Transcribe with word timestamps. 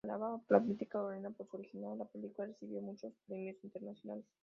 Alabada 0.03 0.39
por 0.39 0.57
la 0.57 0.63
crítica 0.65 0.99
coreana 0.99 1.29
por 1.29 1.47
su 1.47 1.57
originalidad, 1.57 1.99
la 1.99 2.05
película 2.11 2.47
recibió 2.47 2.81
muchos 2.81 3.13
premios 3.27 3.63
internacionales. 3.63 4.25